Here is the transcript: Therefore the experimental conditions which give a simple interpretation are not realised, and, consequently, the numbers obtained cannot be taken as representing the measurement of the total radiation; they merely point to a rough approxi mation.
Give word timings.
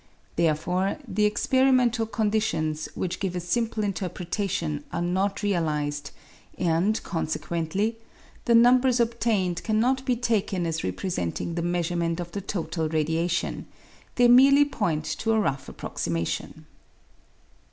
Therefore 0.35 0.97
the 1.07 1.25
experimental 1.25 2.07
conditions 2.07 2.89
which 2.95 3.19
give 3.19 3.35
a 3.35 3.39
simple 3.39 3.83
interpretation 3.83 4.83
are 4.91 4.99
not 4.99 5.43
realised, 5.43 6.09
and, 6.57 6.99
consequently, 7.03 7.97
the 8.45 8.55
numbers 8.55 8.99
obtained 8.99 9.61
cannot 9.61 10.03
be 10.03 10.15
taken 10.15 10.65
as 10.65 10.83
representing 10.83 11.53
the 11.53 11.61
measurement 11.61 12.19
of 12.19 12.31
the 12.31 12.41
total 12.41 12.89
radiation; 12.89 13.67
they 14.15 14.27
merely 14.27 14.65
point 14.65 15.05
to 15.05 15.33
a 15.33 15.39
rough 15.39 15.67
approxi 15.67 16.09
mation. 16.09 16.63